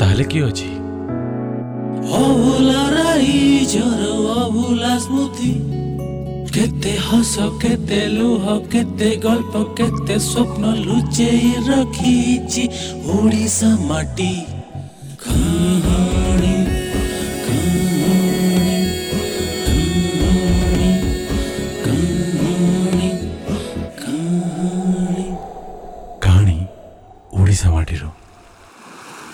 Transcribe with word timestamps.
তাহলে 0.00 0.24
কি 0.30 0.38
হচ্ছে 0.40 0.68
অবুলা 2.18 2.82
রাই 2.96 3.28
ঝর 3.66 4.00
অবুলা 4.36 4.94
স্মৃতি 4.98 5.52
কেতে 6.54 6.92
হস 7.06 7.34
কেতে 7.62 8.00
লুহ 8.16 8.44
কেতে 8.72 9.08
গল্প 9.24 9.54
কেতে 9.76 10.14
স্বপ্ন 10.30 10.62
লুচেই 10.86 11.46
রখিছি 11.68 12.62
ওড়িশা 13.08 13.70
মাটি 13.88 14.34
কাহা 15.22 16.11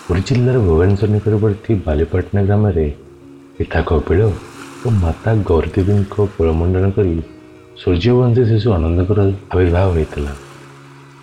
ପୁରୀ 0.09 0.21
ଜିଲ୍ଲାର 0.27 0.59
ଭୁବନେଶ୍ୱର 0.67 1.07
ନିକଟବର୍ତ୍ତୀ 1.13 1.71
ବାଲିପାଟଣା 1.85 2.41
ଗ୍ରାମରେ 2.45 2.85
ପିତା 3.57 3.79
କପିଳ 3.89 4.21
ଓ 4.85 4.87
ମାତା 5.03 5.31
ଗୌରୀଦେବୀଙ୍କ 5.49 6.15
କୁଳମଣ୍ଡନ 6.33 6.85
କରି 6.95 7.13
ସୂର୍ଯ୍ୟବଂଶୀ 7.81 8.43
ଶିଶୁ 8.51 8.67
ଆନନ୍ଦଙ୍କର 8.77 9.19
ଆବିର୍ଭାବ 9.53 9.85
ହୋଇଥିଲା। 9.93 10.33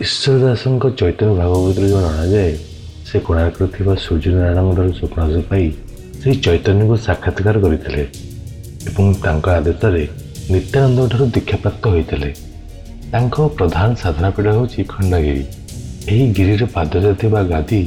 ଈଶ୍ୱର 0.04 0.34
ଦାସଙ୍କ 0.44 0.84
ଚୈତନ୍ୟ 1.00 1.32
ଭାଗବତରୁ 1.40 1.86
ଯେଉଁ 1.92 2.02
ଜଣାଯାଏ 2.06 2.52
ସେ 3.08 3.16
କୋଣାର୍କରେ 3.26 3.66
ଥିବା 3.74 3.92
ସୂର୍ଯ୍ୟନାରାୟଣଙ୍କର 4.04 4.86
ସ୍ୱପ୍ନାଂଶ 4.98 5.34
ପାଇ 5.50 5.66
ଶ୍ରୀ 6.20 6.32
ଚୈତନ୍ୟଙ୍କୁ 6.46 6.96
ସାକ୍ଷାତକାର 7.06 7.56
କରିଥିଲେ 7.64 8.02
ଏବଂ 8.88 9.06
ତାଙ୍କ 9.24 9.46
ଆଦେଶରେ 9.58 10.02
ନିତ୍ୟାନନ୍ଦଙ୍କଠାରୁ 10.52 11.24
ଦୀକ୍ଷାପ୍ରାପ୍ତ 11.34 11.84
ହୋଇଥିଲେ। 11.92 12.30
ତାଙ୍କ 13.12 13.34
ପ୍ରଧାନ 13.58 13.88
ସାଧନା 14.02 14.28
ପୀଠ 14.34 14.46
ହେଉଛି 14.56 14.80
ଖଣ୍ଡଗିରି। 14.94 15.44
ଏହି 16.12 16.24
ଗିରିର 16.36 16.62
ପାଦରେ 16.74 17.10
ଥିବା 17.20 17.40
ଗାଦି 17.54 17.82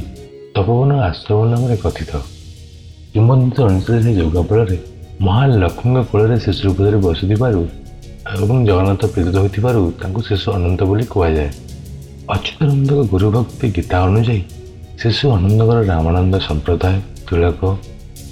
ତପବନ 0.54 0.90
ଆଶ୍ରମ 1.08 1.40
ନାମରେ 1.50 1.76
କଥିତ। 1.82 2.12
କିମ୍ବଦନ୍ତୀ 3.12 3.60
ଅନୁସାରେ 3.70 3.98
ସେ 4.04 4.12
ଯୋଗ 4.20 4.36
ଫଳରେ 4.48 4.76
ମହାଲକ୍ଷ୍ମୀଙ୍କ 5.26 6.00
କୋଳରେ 6.10 6.36
ଶିଶୁ 6.44 6.62
ରୂପରେ 6.66 6.98
ବସୁଥିବାରୁ 7.04 7.60
ଏବଂ 8.42 8.56
ଜଗନ୍ନାଥ 8.68 9.02
ପ୍ରୀତ 9.12 9.34
ହୋଇଥିବାରୁ 9.42 9.80
ତାଙ୍କୁ 10.00 10.20
ଶିଶୁ 10.28 10.46
ଅନନ୍ତ 10.56 10.80
ବୋଲି 10.90 11.04
କୁହାଯାଏ। 11.12 11.50
ଅଚ୍ୟୁତାନନ୍ଦଙ୍କ 12.34 13.00
ଗୁରୁଭକ୍ତି 13.12 13.66
ଗୀତା 13.76 13.96
ଅନୁଯାୟୀ 14.08 14.40
ଶିଶୁ 15.00 15.24
ଅନନ୍ଦଙ୍କର 15.36 15.78
ରାମାନନ୍ଦ 15.90 16.34
ସମ୍ପ୍ରଦାୟ 16.48 16.96
ତିଳକ 17.26 17.60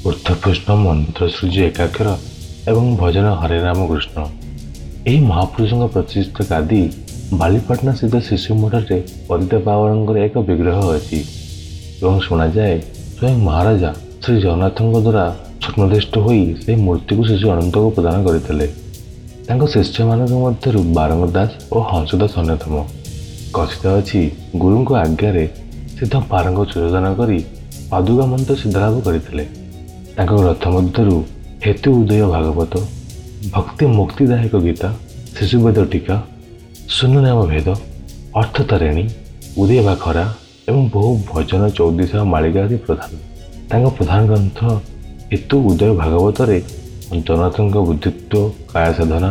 ଉର୍ଦ୍ଧପୃଷ୍ଣ 0.09 0.69
ମନ୍ତ୍ର 0.85 1.23
ସୃଜ୍ୟ 1.37 1.61
ଏକାକ୍ଷର 1.71 2.09
ଏବଂ 2.71 2.85
ଭଜନ 3.01 3.27
ହରେ 3.41 3.59
ରାମ 3.67 3.81
କୃଷ୍ଣ। 3.91 4.17
ଏହି 5.09 5.19
ମହାପୁରୁଷଙ୍କ 5.31 5.85
ପ୍ରତିଷ୍ଠିତ 5.95 6.39
ଗାଦି 6.51 6.83
ବାଲିପାଟଣା 7.41 7.93
ସ୍ଥିତ 7.99 8.15
ଶିଶୁ 8.29 8.51
ମଠରେ 8.63 8.99
ପତିତ 9.29 9.53
ପାବନଙ୍କର 9.67 10.17
ଏକ 10.27 10.35
ବିଗ୍ରହ 10.49 10.81
ଅଛି। 10.99 11.21
ଏବଂ 12.03 12.17
ଶୁଣାଯାଏ 12.27 12.75
ସ୍ୱୟଂ 13.17 13.37
ମହାରାଜା 13.47 13.91
ଶ୍ରୀ 14.23 14.35
ଜଗନ୍ନାଥଙ୍କ 14.45 14.97
ଦ୍ୱାରା 15.07 15.25
ସ୍ୱପ୍ନଦିଷ୍ଟ 15.63 16.15
ହୋଇ 16.25 16.43
ସେହି 16.63 16.77
ମୂର୍ତ୍ତିକୁ 16.87 17.23
ଶିଶୁ 17.29 17.47
ଅନନ୍ତକୁ 17.55 17.89
ପ୍ରଦାନ 17.97 18.17
କରିଥିଲେ 18.27 18.67
ତାଙ୍କ 19.47 19.63
ଶିଷ୍ୟମାନଙ୍କ 19.75 20.35
ମଧ୍ୟରୁ 20.45 20.81
ବାରଙ୍ଗ 20.99 21.25
ଦାସ 21.37 21.51
ଓ 21.75 21.77
ହଂସ 21.91 22.11
ଦାସ 22.21 22.33
ଅନ୍ୟତମ। 22.43 22.75
କଥିତ 23.57 23.85
ଅଛି 23.99 24.21
ଗୁରୁଙ୍କ 24.63 24.91
ଆଜ୍ଞାରେ 25.05 25.45
ସିଦ୍ଧ 25.97 26.15
ପାରଙ୍ଗ 26.31 26.59
ସୁଯୋଜନ 26.71 27.07
କରି 27.21 27.39
ପାଦୁକା 27.91 28.25
ମନ୍ତ୍ର 28.33 28.55
ସିଦ୍ଧଲାଭ 28.63 28.95
କରିଥିଲେ। 29.07 29.45
ତାଙ୍କ 30.17 30.33
ଗ୍ରନ୍ଥ 30.43 30.65
ମଧ୍ୟରୁ 30.75 31.17
ହେତୁ 31.65 31.89
ଉଦୟ 32.01 32.25
ଭାଗବତ 32.35 32.73
ଭକ୍ତି 33.55 33.85
ମୁକ୍ତିଦାୟକ 33.99 34.55
ଗୀତା 34.67 34.89
ଶିଶୁବେଦ 35.37 35.79
ଟୀକା 35.93 36.17
ଶୂନ୍ୟନାମ 36.97 37.39
ଭେଦ 37.51 37.69
ଅର୍ଥତାରିଣୀ 38.41 39.05
ଉଦୟ 39.61 39.81
ବା 39.87 39.95
ଖରା 40.05 40.25
ଏବଂ 40.69 40.83
ବହୁ 40.95 41.11
ଭଜନ 41.31 41.63
ଚୌଦିଶ 41.77 42.13
ମାଳିକା 42.33 42.61
ଆଦି 42.67 42.77
ପ୍ରଧାନ। 42.87 43.11
ତାଙ୍କ 43.71 43.87
ପ୍ରଧାନ 43.97 44.21
ଗ୍ରନ୍ଥ 44.31 44.59
ହେତୁ 45.31 45.57
ଉଦୟ 45.71 45.93
ଭାଗବତରେ 46.01 46.59
ଜଗନ୍ନାଥଙ୍କ 47.27 47.77
ବୁଦ୍ଧିତ୍ୱ 47.89 48.43
କାୟା 48.73 48.93
ସାଧନା 48.99 49.31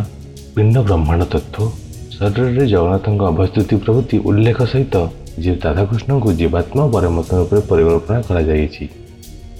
ପିଣ୍ଡ 0.55 0.75
ବ୍ରହ୍ମାଣ୍ଡ 0.87 1.23
ତତ୍ତ୍ୱ 1.33 1.73
ଶରୀରରେ 2.15 2.63
ଜଗନ୍ନାଥଙ୍କ 2.73 3.21
ଅବସ୍ଥିତି 3.33 3.75
ପ୍ରଭୃତି 3.83 4.15
ଉଲ୍ଲେଖ 4.29 4.59
ସହିତ 4.71 4.95
ଯେ 5.43 5.51
ରାଧାକୃଷ୍ଣଙ୍କୁ 5.65 6.29
ଜୀବାତ୍ମା 6.39 6.83
ପରମାତ୍ମା 6.93 7.35
ରୂପରେ 7.41 7.61
ପରିକଳ୍ପନା 7.69 8.19
କରାଯାଇଛି। 8.27 8.83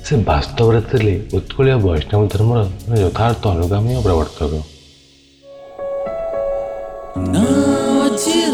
ସେ 0.05 0.13
ବାସ୍ତବରେ 0.29 0.79
ଥିଲେ 0.89 1.13
ଉତ୍କଳୀୟ 1.37 1.75
ବୈଷ୍ଣବ 1.85 2.21
ଧର୍ମର 2.33 2.59
ଯଥାର୍ଥ 3.03 3.43
ଅନୁଗାମୀ 3.55 3.91
ଓ 3.97 4.01
ପ୍ରବର୍ତ୍ତକ। 4.07 4.53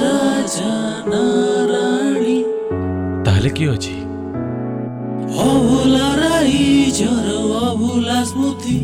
ରାଜା 0.03 1.32
ତାହେଲେ 3.43 3.51
କିଏ 3.57 3.69
ଅଛି 3.75 3.95
ଅଭୁଲା 5.43 6.07
ରାଇଜର 6.19 7.27
ଅଭୁଲା 7.67 8.19
ସ୍ମୃତି 8.29 8.77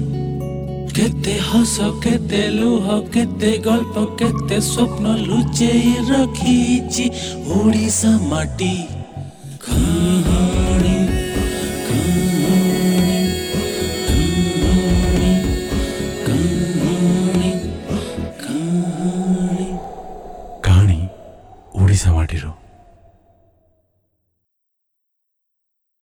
କେତେ 0.96 1.36
ହସ 1.48 1.76
କେତେ 2.04 2.42
ଲୁହ 2.58 2.86
କେତେ 3.14 3.52
ଗଳ୍ପ 3.66 3.96
କେତେ 4.20 4.58
ସ୍ୱପ୍ନ 4.72 5.06
ଲୁଚେଇ 5.28 5.94
ରଖିଛି 6.12 7.06
ଓଡ଼ିଶା 7.56 8.12
ମାଟି 8.30 8.74
କାହାଣୀ 9.64 10.98
କାହାଣୀ 11.88 13.22
କାହାଣୀ 16.28 16.82
କାହାଣୀ 17.08 17.52
କାହାଣୀ 18.42 19.68
କାହାଣୀ 20.66 21.00
ଓଡ଼ିଶା 21.80 22.10
ମାଟିରୁ 22.18 22.52